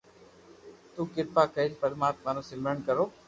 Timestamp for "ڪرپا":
1.13-1.43